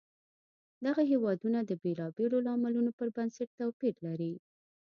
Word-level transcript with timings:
دغه 0.85 1.01
هېوادونه 1.11 1.59
د 1.63 1.71
بېلابېلو 1.83 2.37
لاملونو 2.47 2.91
پر 2.97 3.07
بنسټ 3.15 3.49
توپیر 3.59 3.95
لري. 4.05 4.33